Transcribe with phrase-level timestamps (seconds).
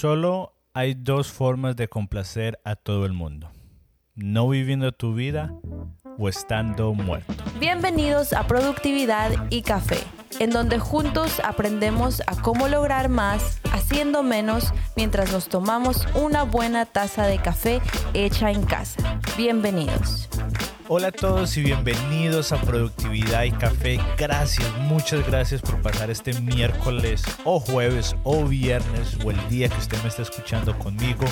[0.00, 3.50] Solo hay dos formas de complacer a todo el mundo.
[4.14, 5.52] No viviendo tu vida
[6.18, 7.34] o estando muerto.
[7.58, 9.98] Bienvenidos a Productividad y Café,
[10.38, 16.86] en donde juntos aprendemos a cómo lograr más haciendo menos mientras nos tomamos una buena
[16.86, 17.82] taza de café
[18.14, 19.20] hecha en casa.
[19.36, 20.30] Bienvenidos.
[20.92, 24.00] Hola a todos y bienvenidos a Productividad y Café.
[24.18, 29.78] Gracias, muchas gracias por pasar este miércoles o jueves o viernes o el día que
[29.78, 31.26] usted me está escuchando conmigo.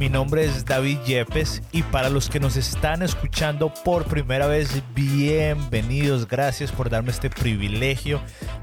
[0.00, 4.82] Mi nombre es David Yepes y para los que nos están escuchando por primera vez,
[4.94, 6.26] bienvenidos.
[6.26, 8.22] Gracias por darme este privilegio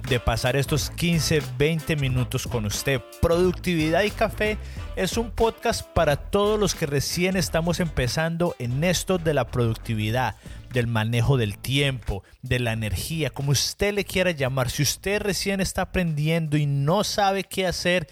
[0.10, 3.02] de pasar estos 15, 20 minutos con usted.
[3.22, 4.58] Productividad y Café
[4.96, 10.38] es un podcast para todos los que recién estamos empezando en esto de la productividad,
[10.74, 14.72] del manejo del tiempo, de la energía, como usted le quiera llamar.
[14.72, 18.08] Si usted recién está aprendiendo y no sabe qué hacer,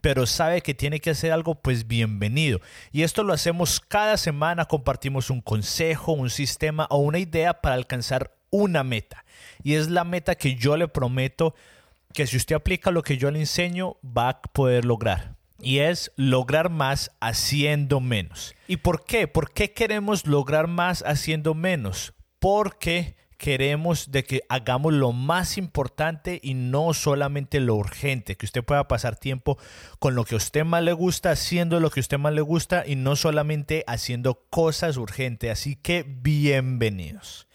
[0.00, 2.60] pero sabe que tiene que hacer algo, pues bienvenido.
[2.92, 7.74] Y esto lo hacemos cada semana, compartimos un consejo, un sistema o una idea para
[7.74, 9.24] alcanzar una meta.
[9.62, 11.54] Y es la meta que yo le prometo
[12.14, 15.36] que si usted aplica lo que yo le enseño, va a poder lograr.
[15.60, 18.54] Y es lograr más haciendo menos.
[18.68, 19.26] ¿Y por qué?
[19.26, 22.14] ¿Por qué queremos lograr más haciendo menos?
[22.38, 28.64] Porque queremos de que hagamos lo más importante y no solamente lo urgente, que usted
[28.64, 29.56] pueda pasar tiempo
[30.00, 32.40] con lo que a usted más le gusta, haciendo lo que a usted más le
[32.42, 35.50] gusta y no solamente haciendo cosas urgentes.
[35.50, 37.46] Así que bienvenidos.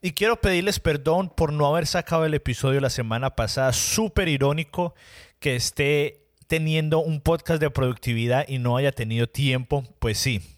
[0.00, 4.94] Y quiero pedirles perdón por no haber sacado el episodio la semana pasada, súper irónico
[5.40, 10.55] que esté teniendo un podcast de productividad y no haya tenido tiempo, pues sí,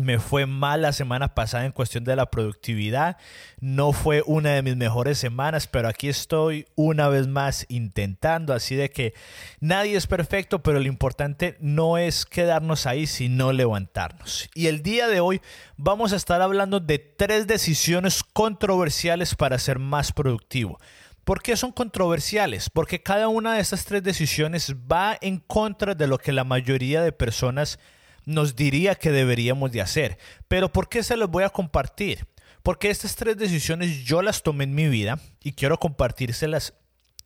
[0.00, 3.16] me fue mal la semana pasada en cuestión de la productividad.
[3.60, 8.52] No fue una de mis mejores semanas, pero aquí estoy una vez más intentando.
[8.52, 9.14] Así de que
[9.60, 14.48] nadie es perfecto, pero lo importante no es quedarnos ahí, sino levantarnos.
[14.54, 15.40] Y el día de hoy
[15.76, 20.78] vamos a estar hablando de tres decisiones controversiales para ser más productivo.
[21.24, 22.68] ¿Por qué son controversiales?
[22.68, 27.00] Porque cada una de estas tres decisiones va en contra de lo que la mayoría
[27.02, 27.78] de personas
[28.24, 30.18] nos diría que deberíamos de hacer.
[30.48, 32.26] Pero ¿por qué se los voy a compartir?
[32.62, 36.74] Porque estas tres decisiones yo las tomé en mi vida y quiero compartírselas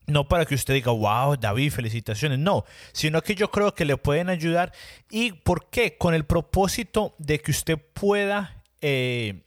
[0.08, 3.96] no para que usted diga, wow, David, felicitaciones, no, sino que yo creo que le
[3.98, 4.72] pueden ayudar.
[5.10, 5.96] ¿Y por qué?
[5.96, 9.42] Con el propósito de que usted pueda eh,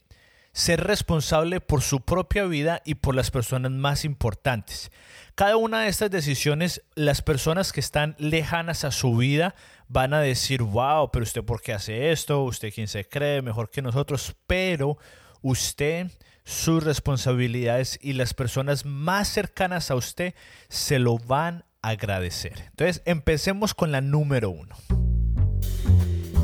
[0.52, 4.90] ser responsable por su propia vida y por las personas más importantes.
[5.34, 9.54] Cada una de estas decisiones, las personas que están lejanas a su vida
[9.88, 13.70] van a decir, wow, pero usted por qué hace esto, usted quién se cree mejor
[13.70, 14.98] que nosotros, pero
[15.40, 16.10] usted,
[16.44, 20.34] sus responsabilidades y las personas más cercanas a usted
[20.68, 22.64] se lo van a agradecer.
[22.70, 24.76] Entonces, empecemos con la número uno.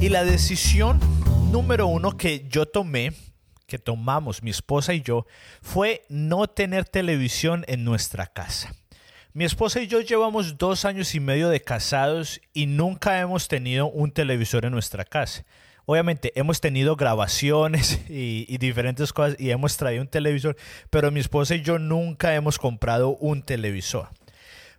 [0.00, 1.00] Y la decisión
[1.50, 3.12] número uno que yo tomé,
[3.68, 5.26] que tomamos mi esposa y yo,
[5.62, 8.74] fue no tener televisión en nuestra casa.
[9.34, 13.86] Mi esposa y yo llevamos dos años y medio de casados y nunca hemos tenido
[13.86, 15.44] un televisor en nuestra casa.
[15.84, 20.56] Obviamente hemos tenido grabaciones y, diferentes cosas y hemos traído un televisor,
[20.88, 24.08] pero mi esposa y yo nunca hemos comprado un televisor.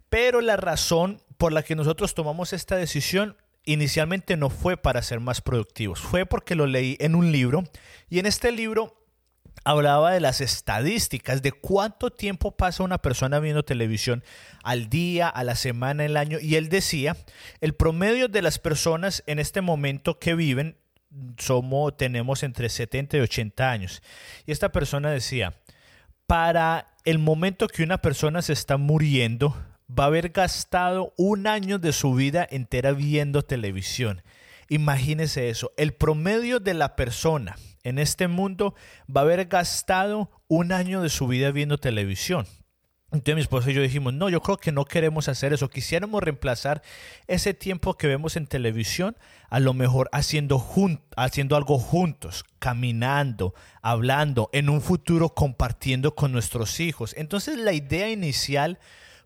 [0.10, 3.38] Pero la razón por la que nosotros tomamos esta decisión
[3.74, 7.64] inicialmente no fue para ser más productivos, fue porque lo leí en un libro
[8.10, 9.00] y en este libro
[9.64, 14.24] hablaba de las estadísticas de cuánto tiempo pasa una persona viendo televisión
[14.64, 16.40] al día, a la semana, el año.
[16.42, 17.16] Y él decía,
[17.62, 20.78] el promedio de las personas en este momento que viven,
[21.38, 24.02] somos, tenemos entre 70 y 80 años.
[24.46, 25.54] Y esta persona decía,
[26.26, 29.56] para el momento que una persona se está muriendo,
[29.90, 34.22] va a haber gastado un año de su vida entera viendo televisión.
[34.70, 38.76] Imagínese eso, el promedio de la persona en este mundo
[39.14, 42.46] va a haber gastado un año de su vida viendo televisión.
[43.12, 45.70] Entonces mi esposa y yo dijimos, no, yo creo que no queremos hacer eso.
[45.70, 46.84] Quisiéramos reemplazar
[47.26, 49.18] ese tiempo que vemos en televisión,
[49.50, 50.64] a lo mejor haciendo,
[51.16, 57.16] haciendo algo juntos, caminando, hablando, en un futuro compartiendo con nuestros hijos.
[57.18, 58.78] Entonces la idea inicial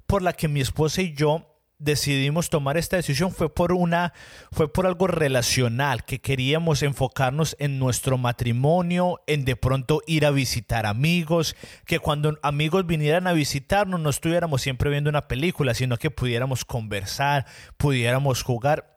[0.05, 1.49] por la que mi esposa y yo
[1.83, 4.13] decidimos tomar esta decisión fue por una
[4.51, 10.31] fue por algo relacional que queríamos enfocarnos en nuestro matrimonio en de pronto ir a
[10.31, 11.55] visitar amigos
[11.85, 16.63] que cuando amigos vinieran a visitarnos no estuviéramos siempre viendo una película sino que pudiéramos
[16.63, 17.45] conversar
[17.77, 18.93] pudiéramos jugar.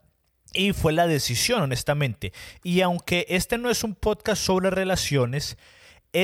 [0.54, 2.32] Y fue la decisión honestamente.
[2.62, 5.58] Y aunque este no es un podcast sobre relaciones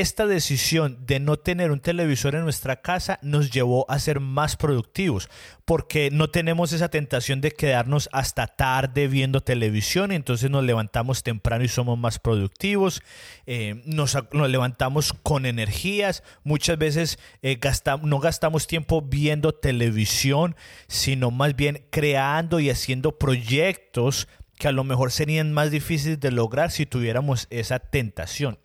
[0.01, 4.57] esta decisión de no tener un televisor en nuestra casa nos llevó a ser más
[4.57, 5.29] productivos,
[5.67, 11.65] porque no tenemos esa tentación de quedarnos hasta tarde viendo televisión, entonces nos levantamos temprano
[11.65, 13.03] y somos más productivos,
[13.45, 17.61] eh, nos, levantamos con energías, muchas veces eh,
[18.03, 20.57] no gastamos tiempo viendo televisión,
[20.89, 26.31] sino más bien creando y haciendo proyectos que a lo mejor serían más difíciles de
[26.31, 28.59] lograr si tuviéramos esa tentación.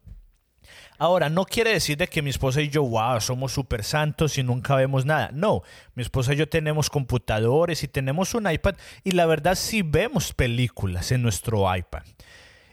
[0.98, 4.44] Ahora, no quiere decir de que mi esposa y yo, wow, somos súper santos y
[4.44, 5.30] nunca vemos nada.
[5.34, 5.62] No,
[5.96, 10.34] mi esposa y yo tenemos computadores y tenemos un iPad y la verdad sí vemos
[10.34, 12.04] películas en nuestro iPad.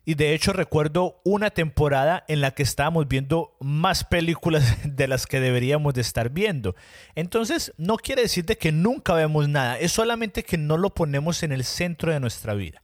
[0.07, 5.27] Y de hecho recuerdo una temporada en la que estábamos viendo más películas de las
[5.27, 6.77] que deberíamos de estar viendo.
[7.15, 11.43] Entonces no quiere decir de que nunca vemos nada, es solamente que no lo ponemos
[11.43, 12.83] en el centro de nuestra vida.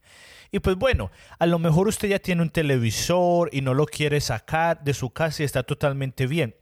[0.51, 4.19] Y pues bueno, a lo mejor usted ya tiene un televisor y no lo quiere
[4.19, 6.55] sacar de su casa y está totalmente bien.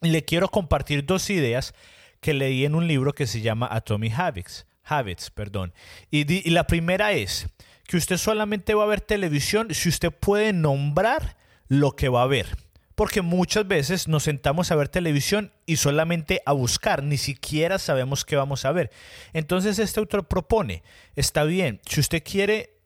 [0.00, 1.74] Le quiero compartir dos ideas
[2.20, 4.66] que leí en un libro que se llama Atomic Habits.
[4.82, 5.74] Habits, perdón.
[6.10, 7.48] Y, y la primera es
[7.86, 11.36] que usted solamente va a ver televisión si usted puede nombrar
[11.68, 12.56] lo que va a ver.
[12.94, 18.24] Porque muchas veces nos sentamos a ver televisión y solamente a buscar, ni siquiera sabemos
[18.24, 18.90] qué vamos a ver.
[19.34, 20.82] Entonces este autor propone,
[21.14, 22.77] está bien, si usted quiere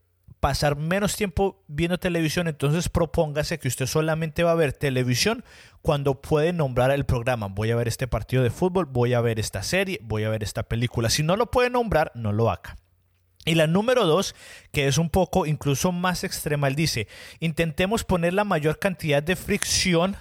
[0.43, 5.45] pasar menos tiempo viendo televisión, entonces propóngase que usted solamente va a ver televisión
[5.83, 7.47] cuando puede nombrar el programa.
[7.47, 10.43] Voy a ver este partido de fútbol, voy a ver esta serie, voy a ver
[10.43, 11.11] esta película.
[11.11, 12.77] Si no lo puede nombrar, no lo haga.
[13.45, 14.35] Y la número dos,
[14.73, 17.07] que es un poco incluso más extrema, él dice,
[17.39, 20.17] intentemos poner la mayor cantidad de fricción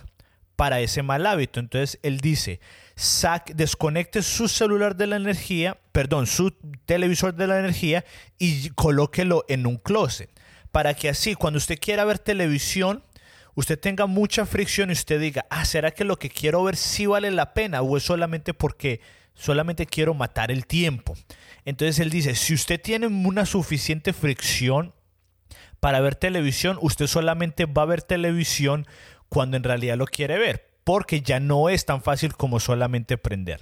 [0.56, 1.60] para ese mal hábito.
[1.60, 2.60] Entonces él dice,
[3.56, 6.52] desconecte su celular de la energía, perdón, su
[6.86, 8.06] televisor de la energía
[8.38, 10.30] y colóquelo en un closet.
[10.72, 13.04] Para que así, cuando usted quiera ver televisión,
[13.56, 17.06] usted tenga mucha fricción y usted diga, ah, ¿será que lo que quiero ver sí
[17.06, 17.82] vale la pena?
[17.82, 19.02] O es solamente porque
[19.34, 21.16] solamente quiero matar el tiempo.
[21.66, 24.94] Entonces él dice, si usted tiene una suficiente fricción
[25.80, 28.86] para ver televisión, usted solamente va a ver televisión
[29.32, 33.62] cuando en realidad lo quiere ver porque ya no es tan fácil como solamente prender.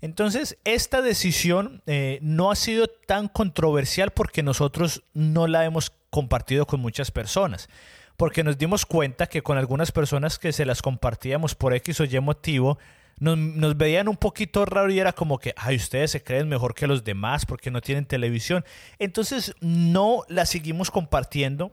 [0.00, 6.66] Entonces, esta decisión eh, no ha sido tan controversial porque nosotros no la hemos compartido
[6.66, 7.68] con muchas personas.
[8.16, 12.04] Porque nos dimos cuenta que con algunas personas que se las compartíamos por X o
[12.04, 12.78] Y motivo,
[13.20, 16.74] nos, nos, veían un poquito raro y era como que, ay, ustedes se creen mejor
[16.74, 18.64] que los demás porque no tienen televisión.
[18.98, 21.72] Entonces no la seguimos compartiendo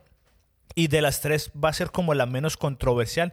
[0.74, 3.32] y de las tres va a ser como la menos controversial,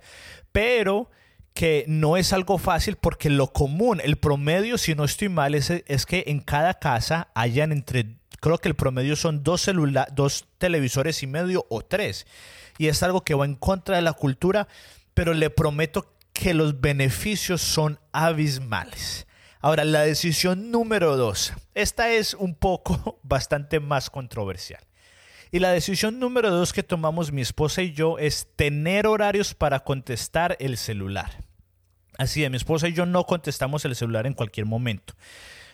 [0.52, 1.10] pero
[1.54, 6.06] que no es algo fácil porque lo común, el promedio, si no estoy mal, es,
[6.06, 9.70] que en cada casa hayan entre, creo que el promedio son dos,
[10.14, 12.26] dos televisores y medio o tres.
[12.78, 14.68] Y es algo que va en contra de la cultura,
[15.14, 19.28] pero le prometo que los beneficios son abismales.
[19.60, 21.54] Ahora, la decisión número dos.
[21.76, 24.82] Esta es un poco bastante más controversial.
[25.54, 29.82] Y la decisión número dos que tomamos mi esposa y yo es tener horarios para
[29.82, 31.44] contestar el celular.
[32.18, 35.14] Así de mi esposa y yo no contestamos el celular en cualquier momento.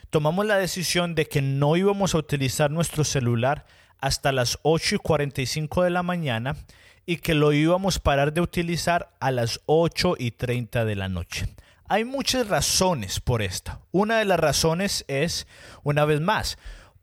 [0.10, 3.68] Tomamos la decisión de que no íbamos a utilizar nuestro celular
[4.00, 6.56] hasta las 8 y 45 de la mañana
[7.06, 11.08] y que lo íbamos a parar de utilizar a las 8 y 30 de la
[11.08, 11.48] noche.
[11.88, 13.80] Hay muchas razones por esto.
[13.92, 15.46] Una de las razones es,
[15.84, 16.58] una vez más,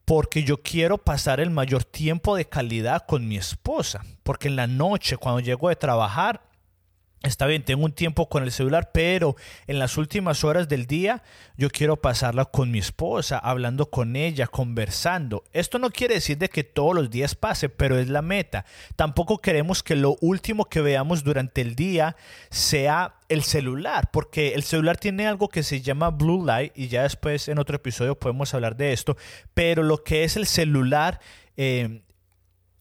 [0.04, 4.66] porque yo quiero pasar el mayor tiempo de calidad con mi esposa, porque en la
[4.66, 6.42] noche cuando llego de trabajar
[7.24, 9.34] Está bien, tengo un tiempo con el celular, pero
[9.66, 11.22] en las últimas horas del día
[11.56, 15.42] yo quiero pasarla con mi esposa, hablando con ella, conversando.
[15.54, 18.66] Esto no quiere decir de que todos los días pase, pero es la meta.
[18.94, 22.14] Tampoco queremos que lo último que veamos durante el día
[22.50, 27.04] sea el celular, porque el celular tiene algo que se llama blue light y ya
[27.04, 29.16] después en otro episodio podemos hablar de esto,
[29.54, 31.20] pero lo que es el celular
[31.56, 32.02] eh,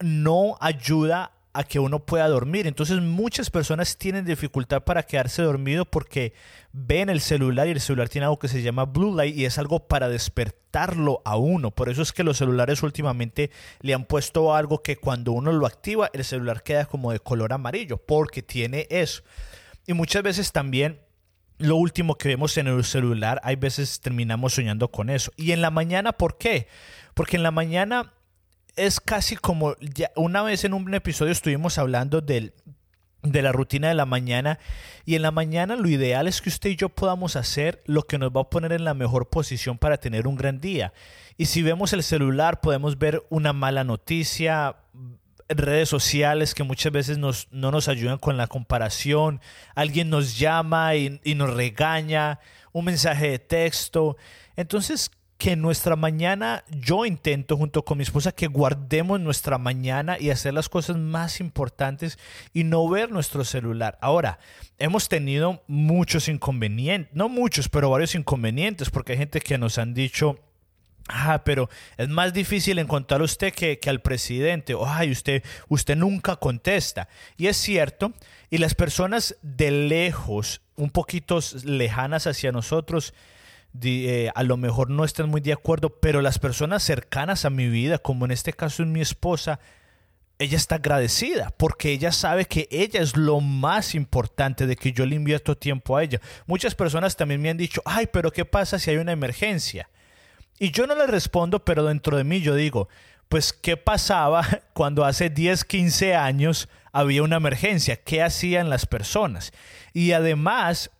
[0.01, 2.67] no ayuda a que uno pueda dormir.
[2.67, 6.33] Entonces muchas personas tienen dificultad para quedarse dormido porque
[6.71, 9.57] ven el celular y el celular tiene algo que se llama blue light y es
[9.59, 11.71] algo para despertarlo a uno.
[11.71, 15.67] Por eso es que los celulares últimamente le han puesto algo que cuando uno lo
[15.67, 19.23] activa el celular queda como de color amarillo porque tiene eso.
[19.85, 20.99] Y muchas veces también
[21.59, 25.31] lo último que vemos en el celular, hay veces terminamos soñando con eso.
[25.37, 26.67] Y en la mañana, ¿por qué?
[27.13, 28.13] Porque en la mañana
[28.75, 32.53] es casi como, ya, una vez en un episodio estuvimos hablando del,
[33.21, 34.59] de la rutina de la mañana
[35.05, 38.17] y en la mañana lo ideal es que usted y yo podamos hacer lo que
[38.17, 40.93] nos va a poner en la mejor posición para tener un gran día.
[41.37, 44.75] Y si vemos el celular podemos ver una mala noticia,
[45.49, 49.39] redes sociales que muchas veces nos, no nos ayudan con la comparación,
[49.75, 52.39] alguien nos llama y, y nos regaña,
[52.71, 54.17] un mensaje de texto.
[54.55, 55.11] Entonces,
[55.43, 60.53] que nuestra mañana, yo intento junto con mi esposa que guardemos nuestra mañana y hacer
[60.53, 62.17] las cosas más importantes
[62.53, 63.97] y no ver nuestro celular.
[63.99, 64.39] Ahora,
[64.79, 69.93] hemos tenido muchos inconvenientes, no muchos, pero varios inconvenientes, porque hay gente que nos han
[69.93, 70.39] dicho,
[71.09, 74.73] Ah, pero es más difícil encontrar a usted que, que, al presidente.
[74.85, 77.09] Ay, usted, usted nunca contesta.
[77.35, 78.13] Y es cierto.
[78.49, 83.13] Y las personas de lejos, un poquito lejanas hacia nosotros,
[83.81, 87.67] eh, a lo mejor no están muy de acuerdo, pero las personas cercanas a mi
[87.67, 89.59] vida, como en este caso es mi esposa,
[90.39, 95.05] ella está agradecida porque ella sabe que ella es lo más importante de que yo
[95.05, 96.19] le invierto tiempo a ella.
[96.45, 99.89] Muchas personas también me han dicho, ay, pero ¿qué pasa si hay una emergencia?
[100.59, 102.87] Y yo no le respondo, pero dentro de mí yo digo,
[103.29, 107.95] pues, ¿qué pasaba cuando hace 10, 15 años había una emergencia?
[107.95, 109.51] ¿Qué hacían las personas?
[109.93, 110.91] Y además,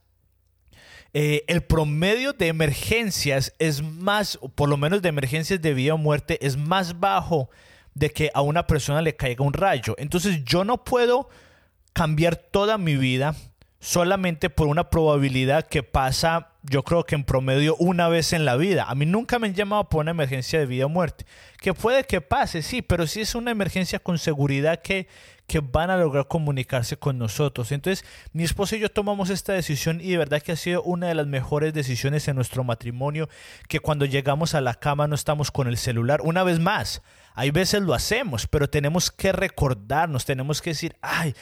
[1.13, 5.97] eh, el promedio de emergencias es más, por lo menos de emergencias de vida o
[5.97, 7.49] muerte, es más bajo
[7.93, 9.95] de que a una persona le caiga un rayo.
[9.99, 11.29] Entonces yo no puedo
[11.93, 13.35] cambiar toda mi vida
[13.79, 18.55] solamente por una probabilidad que pasa, yo creo que en promedio una vez en la
[18.55, 18.85] vida.
[18.87, 21.25] A mí nunca me han llamado por una emergencia de vida o muerte.
[21.59, 25.07] Que puede que pase, sí, pero si es una emergencia con seguridad que,
[25.47, 27.71] que van a lograr comunicarse con nosotros.
[27.71, 31.07] Entonces, mi esposa y yo tomamos esta decisión y de verdad que ha sido una
[31.07, 33.29] de las mejores decisiones en nuestro matrimonio,
[33.67, 36.21] que cuando llegamos a la cama no estamos con el celular.
[36.23, 37.01] Una vez más,
[37.35, 41.35] hay veces lo hacemos, pero tenemos que recordarnos, tenemos que decir, ay,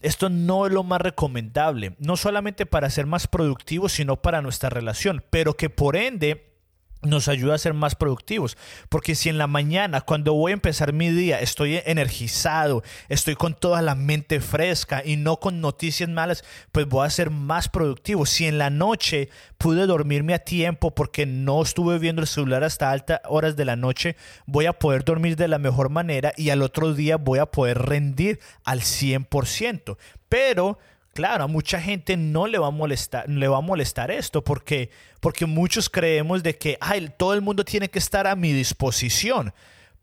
[0.00, 4.70] esto no es lo más recomendable, no solamente para ser más productivos, sino para nuestra
[4.70, 6.55] relación, pero que por ende
[7.02, 8.56] nos ayuda a ser más productivos.
[8.88, 13.54] Porque si en la mañana, cuando voy a empezar mi día, estoy energizado, estoy con
[13.54, 18.26] toda la mente fresca y no con noticias malas, pues voy a ser más productivo.
[18.26, 22.90] Si en la noche pude dormirme a tiempo porque no estuve viendo el celular hasta
[22.90, 26.62] altas horas de la noche, voy a poder dormir de la mejor manera y al
[26.62, 29.96] otro día voy a poder rendir al 100%.
[30.28, 30.78] Pero
[31.16, 34.90] Claro, a mucha gente no le va a molestar, le va a molestar esto porque,
[35.18, 39.54] porque muchos creemos de que ay, todo el mundo tiene que estar a mi disposición.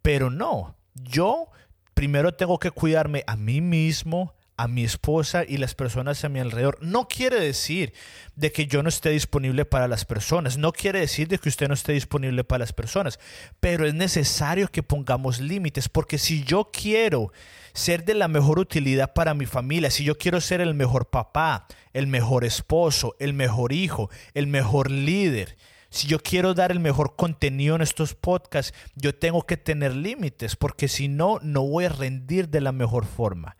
[0.01, 1.51] Pero no, yo
[1.93, 6.39] primero tengo que cuidarme a mí mismo, a mi esposa y las personas a mi
[6.39, 6.77] alrededor.
[6.81, 7.93] No quiere decir
[8.35, 11.67] de que yo no esté disponible para las personas, no quiere decir de que usted
[11.67, 13.19] no esté disponible para las personas,
[13.59, 17.31] pero es necesario que pongamos límites, porque si yo quiero
[17.73, 21.67] ser de la mejor utilidad para mi familia, si yo quiero ser el mejor papá,
[21.93, 25.57] el mejor esposo, el mejor hijo, el mejor líder,
[25.93, 30.55] si yo quiero dar el mejor contenido en estos podcasts, yo tengo que tener límites,
[30.55, 33.55] porque si no, no voy a rendir de la mejor forma.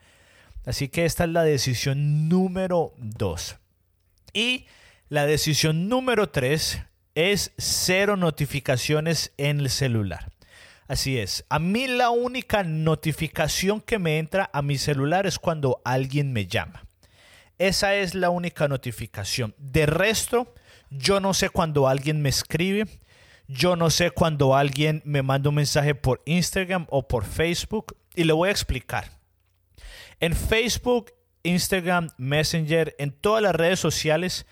[0.64, 3.56] Así que esta es la decisión número dos.
[4.32, 4.66] Y
[5.08, 6.80] la decisión número tres
[7.14, 10.32] es cero notificaciones en el celular.
[10.86, 11.44] Así es.
[11.48, 16.46] A mí la única notificación que me entra a mi celular es cuando alguien me
[16.46, 16.84] llama.
[17.58, 19.54] Esa es la única notificación.
[19.58, 20.52] De resto,
[20.90, 22.86] yo no sé cuando alguien me escribe.
[23.46, 27.96] Yo no sé cuando alguien me manda un mensaje por Instagram o por Facebook.
[28.14, 29.13] Y le voy a explicar.
[30.20, 34.46] En Facebook, Instagram, Messenger, en todas las redes sociales,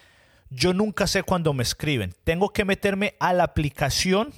[0.51, 2.15] yo nunca sé cuándo me escriben.
[2.25, 4.33] Tengo que meterme a la aplicación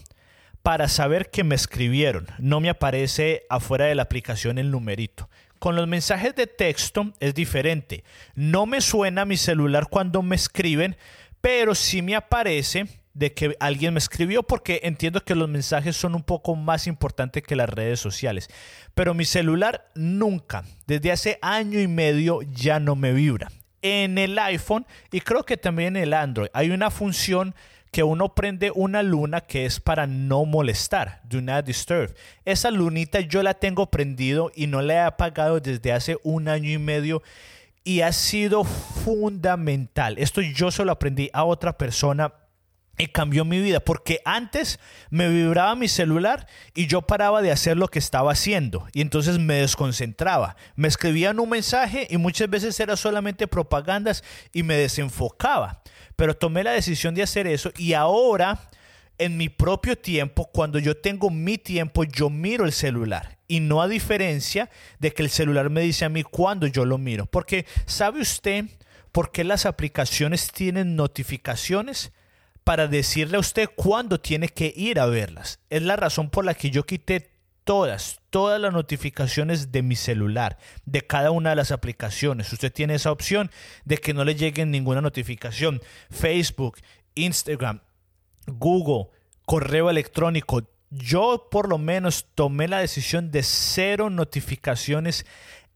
[0.63, 2.27] para saber que me escribieron.
[2.39, 5.29] No me aparece afuera de la aplicación el numerito.
[5.59, 8.05] Con los mensajes de texto es diferente.
[8.35, 10.97] No me suena mi celular cuando me escriben,
[11.41, 16.15] pero sí me aparece de que alguien me escribió porque entiendo que los mensajes son
[16.15, 18.49] un poco más importantes que las redes sociales.
[18.95, 23.51] Pero mi celular nunca, desde hace año y medio, ya no me vibra.
[23.83, 27.55] En el iPhone y creo que también en el Android hay una función
[27.93, 32.13] que uno prende una luna que es para no molestar, do not disturb.
[32.45, 36.71] Esa lunita yo la tengo prendido y no la he apagado desde hace un año
[36.71, 37.23] y medio
[37.85, 40.19] y ha sido fundamental.
[40.19, 42.33] Esto yo se lo aprendí a otra persona
[42.97, 44.79] y cambió mi vida porque antes
[45.11, 49.39] me vibraba mi celular y yo paraba de hacer lo que estaba haciendo y entonces
[49.39, 50.57] me desconcentraba.
[50.77, 54.23] Me escribían un mensaje y muchas veces era solamente propagandas
[54.53, 55.83] y me desenfocaba.
[56.17, 58.71] Pero tomé la decisión de hacer eso y ahora
[59.19, 63.39] en mi propio tiempo, cuando yo tengo mi tiempo, yo miro el celular.
[63.47, 66.99] Y no a diferencia de que el celular me dice a mí cuando yo lo
[66.99, 67.27] miro.
[67.27, 68.65] Porque ¿sabe usted
[69.13, 72.13] por qué las aplicaciones tienen notificaciones?
[72.65, 75.61] Para decirle a usted cuándo tiene que ir a verlas.
[75.71, 77.31] Es la razón por la que yo quité
[77.65, 82.53] todas, todas las notificaciones de mi celular, de cada una de las aplicaciones.
[82.53, 83.51] Usted tiene esa opción
[83.85, 85.81] de que no le llegue ninguna notificación.
[86.11, 86.79] Facebook,
[87.15, 87.81] Instagram,
[88.47, 89.11] Google,
[89.45, 90.63] correo electrónico.
[90.91, 95.27] Yo por lo menos tomé la decisión de cero notificaciones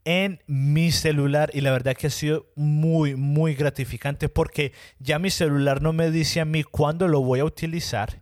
[0.05, 5.29] en mi celular y la verdad que ha sido muy, muy gratificante porque ya mi
[5.29, 8.21] celular no me dice a mí cuándo lo voy a utilizar,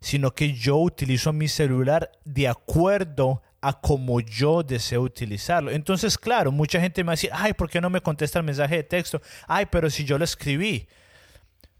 [0.00, 5.70] sino que yo utilizo mi celular de acuerdo a como yo deseo utilizarlo.
[5.70, 8.84] Entonces, claro, mucha gente me decir, ay, ¿por qué no me contesta el mensaje de
[8.84, 9.20] texto?
[9.46, 10.86] Ay, pero si yo lo escribí.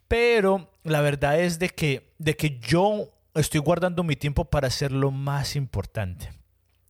[0.09, 4.91] Pero la verdad es de que, de que yo estoy guardando mi tiempo para hacer
[4.91, 6.38] lo más importante.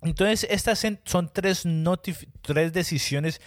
[0.02, 1.64] Entonces, estas son tres,
[2.42, 3.40] tres decisiones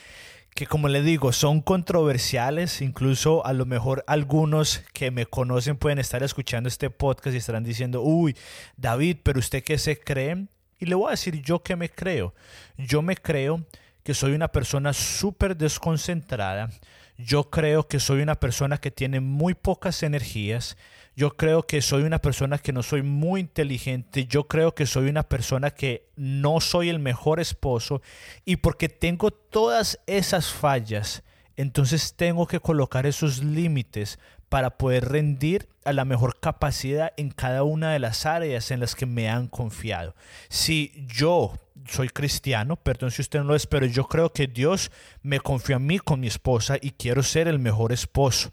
[0.53, 2.81] que, como le digo, son controversiales.
[2.81, 7.63] Incluso a lo mejor algunos que me conocen pueden estar escuchando este podcast y estarán
[7.63, 8.35] diciendo, uy,
[8.75, 10.47] David, pero usted qué se cree?
[10.79, 12.33] Y le voy a decir yo qué me creo.
[12.77, 13.65] Yo me creo
[14.03, 16.69] que soy una persona súper desconcentrada.
[17.17, 20.75] Yo creo que soy una persona que tiene muy pocas energías.
[21.15, 24.25] Yo creo que soy una persona que no soy muy inteligente.
[24.25, 28.01] Yo creo que soy una persona que no soy el mejor esposo.
[28.45, 31.23] Y porque tengo todas esas fallas,
[31.57, 37.63] entonces tengo que colocar esos límites para poder rendir a la mejor capacidad en cada
[37.63, 40.15] una de las áreas en las que me han confiado.
[40.49, 41.53] Si yo
[41.87, 44.91] soy cristiano, perdón si usted no lo es, pero yo creo que Dios
[45.23, 48.51] me confió a mí con mi esposa y quiero ser el mejor esposo,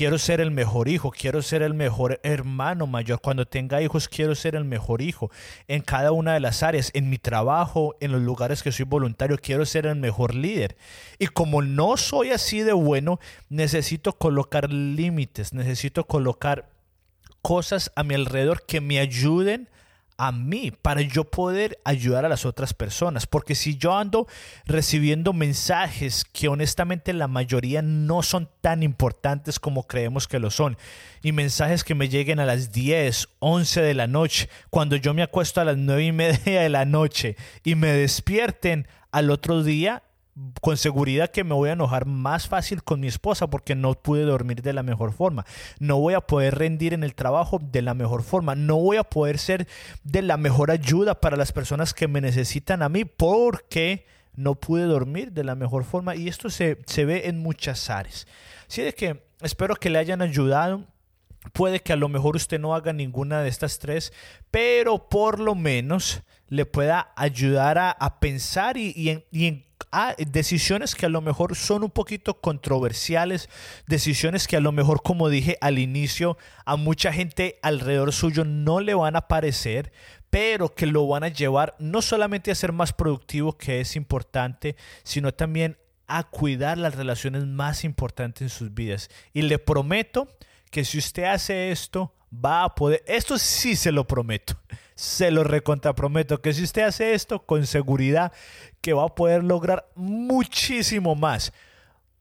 [0.00, 3.20] quiero ser el mejor hijo, quiero ser el mejor hermano mayor.
[3.20, 5.30] Cuando tenga hijos, quiero ser el mejor hijo
[5.68, 9.36] en cada una de las áreas, en mi trabajo, en los lugares que soy voluntario,
[9.36, 10.78] quiero ser el mejor líder.
[11.18, 16.70] Y como no soy así de bueno, necesito colocar límites, necesito colocar
[17.42, 19.68] cosas a mi alrededor que me ayuden
[20.20, 23.26] a mí para yo poder ayudar a las otras personas.
[23.26, 24.26] Porque si yo ando
[24.66, 30.76] recibiendo mensajes que honestamente la mayoría no son tan importantes como creemos que lo son,
[31.22, 35.22] y mensajes que me lleguen a las 10, 11 de la noche, cuando yo me
[35.22, 40.02] acuesto a las 9 y media de la noche y me despierten al otro día,
[40.60, 44.22] con seguridad que me voy a enojar más fácil con mi esposa porque no pude
[44.22, 45.44] dormir de la mejor forma.
[45.78, 48.54] No voy a poder rendir en el trabajo de la mejor forma.
[48.54, 49.66] No voy a poder ser
[50.04, 54.84] de la mejor ayuda para las personas que me necesitan a mí porque no pude
[54.84, 56.14] dormir de la mejor forma.
[56.14, 58.26] Y esto se, ve en muchas áreas.
[58.68, 60.86] Así de que espero que le hayan ayudado.
[61.52, 64.12] Puede que a lo mejor usted no haga ninguna de estas tres,
[64.50, 68.92] pero por lo menos le pueda ayudar a, pensar y,
[69.30, 73.48] y, en a decisiones que a lo mejor son un poquito controversiales,
[73.86, 78.80] decisiones que a lo mejor, como dije al inicio, a mucha gente alrededor suyo no
[78.80, 79.92] le van a parecer,
[80.30, 84.76] pero que lo van a llevar no solamente a ser más productivo, que es importante,
[85.02, 85.76] sino también
[86.06, 89.10] a cuidar las relaciones más importantes en sus vidas.
[89.32, 90.28] Y le prometo
[90.70, 94.54] que si usted hace esto, va a poder, esto sí se lo prometo,
[94.94, 98.32] se lo recontraprometo, que si usted hace esto con seguridad,
[98.80, 101.52] que va a poder lograr muchísimo más,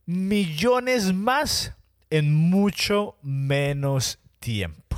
[0.06, 1.76] millones más
[2.10, 4.98] en mucho menos tiempo.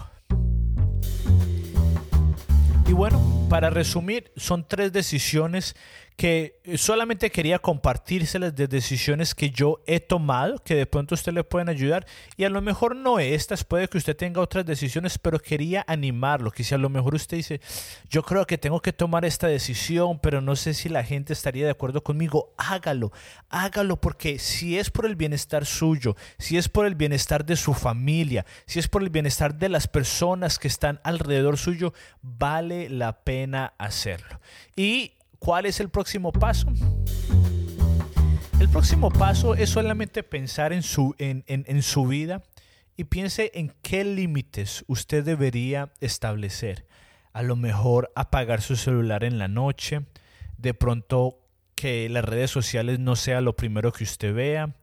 [2.87, 5.75] Y bueno, para resumir, son tres decisiones
[6.21, 11.43] que solamente quería compartírselas de decisiones que yo he tomado, que de pronto usted le
[11.43, 12.05] pueden ayudar
[12.37, 16.51] y a lo mejor no estas, puede que usted tenga otras decisiones, pero quería animarlo,
[16.51, 17.59] que si a lo mejor usted dice,
[18.07, 21.65] yo creo que tengo que tomar esta decisión, pero no sé si la gente estaría
[21.65, 23.11] de acuerdo conmigo, hágalo,
[23.49, 27.73] hágalo porque si es por el bienestar suyo, si es por el bienestar de su
[27.73, 33.23] familia, si es por el bienestar de las personas que están alrededor suyo, vale la
[33.23, 34.39] pena hacerlo.
[34.75, 36.67] Y ¿Cuál es el próximo paso?
[38.59, 42.43] El próximo paso es solamente pensar en su, en, en, su vida
[42.95, 46.85] y piense en qué límites usted debería establecer.
[47.33, 50.03] A lo mejor apagar su celular en la noche,
[50.59, 51.39] de pronto
[51.73, 54.75] que las redes sociales no sea lo primero que usted vea,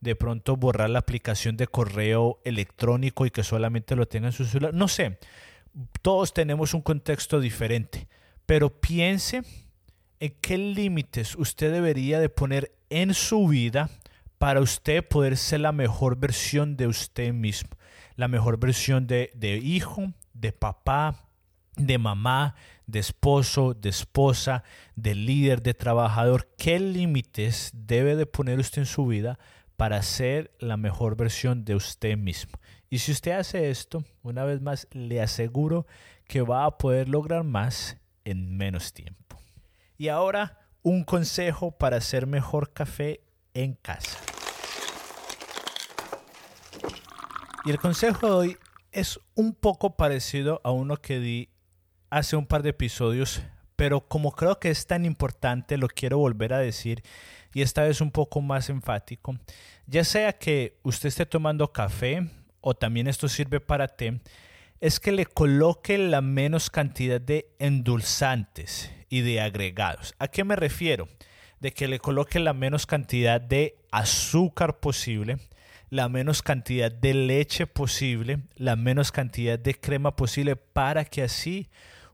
[0.00, 4.46] de pronto borrar la aplicación de correo electrónico y que solamente lo tenga en su
[4.46, 4.72] celular.
[4.72, 5.18] No sé,
[6.00, 8.08] todos tenemos un contexto diferente,
[8.46, 9.42] pero piense
[10.20, 13.90] en qué límites usted debería de poner en su vida
[14.38, 17.70] para usted poder ser la mejor versión de usted mismo,
[18.16, 19.30] la mejor versión de,
[19.62, 21.28] hijo, de papá,
[21.76, 22.54] de mamá,
[22.86, 24.62] de esposo, de esposa,
[24.94, 26.48] de líder, de trabajador.
[26.56, 29.38] ¿Qué límites debe de poner usted en su vida
[29.76, 32.52] para ser la mejor versión de usted mismo?
[32.88, 35.86] Y si usted hace esto, una vez más, le aseguro
[36.28, 39.25] que va a poder lograr más en menos tiempo.
[39.98, 43.20] Y ahora un consejo para hacer mejor café
[43.54, 44.18] en casa.
[47.64, 48.56] Y el consejo de hoy
[48.92, 51.48] es un poco parecido a uno que di
[52.08, 53.42] hace un par de episodios,
[53.74, 57.02] pero como creo que es tan importante, lo quiero volver a decir
[57.52, 59.36] y esta vez un poco más enfático.
[59.86, 62.30] Ya sea que usted esté tomando café
[62.60, 64.20] o también esto sirve para té,
[64.80, 70.14] es que le coloque la menos cantidad de endulzantes y de agregados.
[70.18, 71.08] ¿A qué me refiero?
[71.60, 75.38] De que le coloque la menos cantidad de azúcar posible,
[75.90, 81.68] la menos cantidad de leche posible, la menos cantidad de crema posible para que así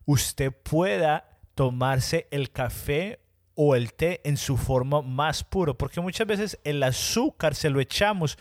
[0.05, 3.21] usted pueda tomarse el café
[3.55, 7.81] o el té en su forma más puro, porque muchas veces el azúcar se lo
[7.81, 8.39] echamos,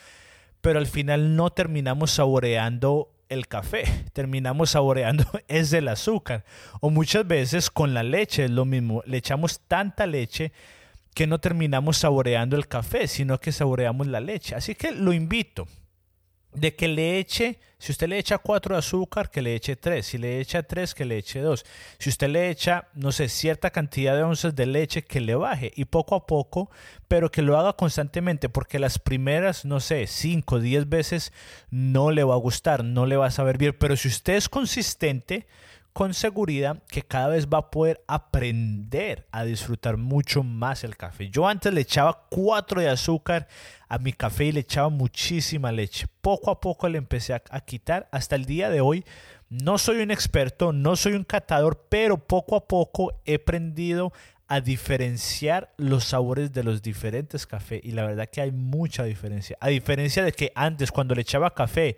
[0.61, 6.43] pero al final no terminamos saboreando el café, terminamos saboreando es el azúcar.
[6.81, 10.51] O muchas veces con la leche es lo mismo, le echamos tanta leche
[11.15, 14.55] que no terminamos saboreando el café, sino que saboreamos la leche.
[14.55, 15.67] Así que lo invito
[16.53, 20.05] de que le eche, si usted le echa 4 de azúcar, que le eche 3,
[20.05, 21.65] si le echa 3, que le eche 2,
[21.97, 25.71] si usted le echa, no sé, cierta cantidad de onzas de leche, que le baje
[25.75, 26.69] y poco a poco,
[27.07, 31.33] pero que lo haga constantemente, porque las primeras, no sé, 5, 10 veces
[31.69, 34.49] no le va a gustar, no le va a saber bien, pero si usted es
[34.49, 35.47] consistente,
[35.93, 41.29] con seguridad que cada vez va a poder aprender a disfrutar mucho más el café.
[41.29, 43.47] Yo antes le echaba 4 de azúcar
[43.87, 46.07] a mi café y le echaba muchísima leche.
[46.21, 49.05] Poco a poco le empecé a, a, quitar hasta el día de hoy.
[49.49, 54.13] No soy un experto, no soy un catador, pero poco a poco he aprendido
[54.51, 59.57] a diferenciar los sabores de los diferentes cafés y la verdad que hay mucha diferencia.
[59.61, 61.95] A diferencia de que antes cuando le echaba café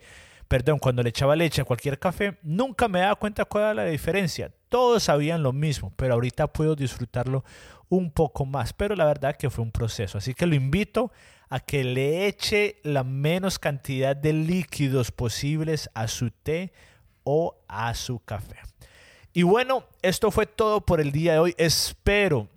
[0.48, 3.84] perdón, cuando le echaba leche a cualquier café, nunca me daba cuenta cuál era la
[3.84, 4.52] diferencia.
[4.68, 7.44] Todos sabían lo mismo, pero ahorita puedo disfrutarlo
[7.88, 8.72] un poco más.
[8.72, 10.18] Pero la verdad que fue un proceso.
[10.18, 11.12] Así que lo invito
[11.48, 16.72] a que le eche la menos cantidad de líquidos posibles a su té
[17.22, 18.56] o a su café.
[19.32, 21.54] Y bueno, esto fue todo por el día de hoy.
[21.58, 22.48] Espero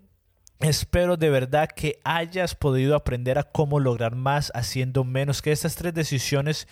[0.59, 5.75] Espero de verdad que hayas podido aprender a cómo lograr más haciendo menos, que estas
[5.75, 6.67] tres decisiones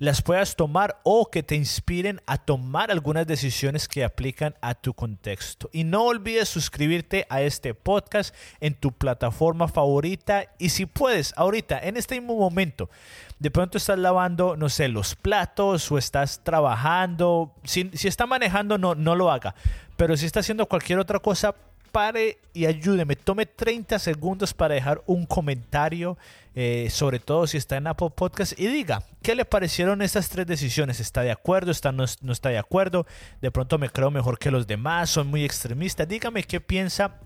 [0.00, 4.94] las puedas tomar o que te inspiren a tomar algunas decisiones que aplican a tu
[4.94, 5.68] contexto.
[5.72, 10.46] Y no olvides suscribirte a este podcast en tu plataforma favorita.
[10.58, 12.88] Y si puedes, ahorita, en este mismo momento,
[13.38, 18.78] de pronto estás lavando, no sé, los platos o estás trabajando, si, si está manejando,
[18.78, 19.54] no, no lo haga,
[19.98, 21.54] pero si está haciendo cualquier otra cosa,
[21.90, 23.16] pare y ayúdeme.
[23.16, 26.16] Tome 30 segundos para dejar un comentario,
[26.54, 30.46] eh, sobre todo si está en Apple Podcast, y diga qué le parecieron estas tres
[30.46, 31.00] decisiones.
[31.00, 31.70] ¿Está de acuerdo?
[31.70, 33.06] ¿Está, no, no está de acuerdo?
[33.40, 36.08] De pronto me creo mejor que los demás, son muy extremistas.
[36.08, 37.16] Dígame qué piensa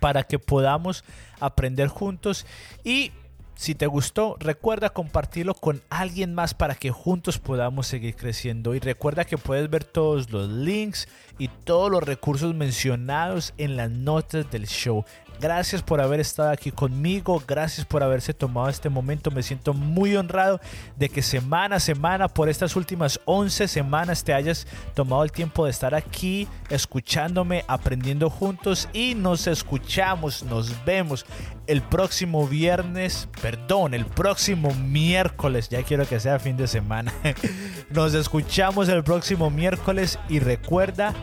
[0.00, 1.04] para que podamos
[1.40, 2.46] aprender juntos
[2.84, 3.12] y
[3.58, 8.72] si te gustó, recuerda compartirlo con alguien más para que juntos podamos seguir creciendo.
[8.76, 13.90] Y recuerda que puedes ver todos los links y todos los recursos mencionados en las
[13.90, 15.04] notas del show.
[15.40, 19.30] Gracias por haber estado aquí conmigo, gracias por haberse tomado este momento.
[19.30, 20.60] Me siento muy honrado
[20.96, 25.64] de que semana a semana, por estas últimas 11 semanas, te hayas tomado el tiempo
[25.64, 31.24] de estar aquí, escuchándome, aprendiendo juntos y nos escuchamos, nos vemos
[31.68, 37.12] el próximo viernes, perdón, el próximo miércoles, ya quiero que sea fin de semana.
[37.90, 41.14] Nos escuchamos el próximo miércoles y recuerda,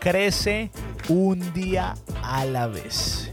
[0.00, 0.70] crece
[1.08, 3.32] un día a la vez.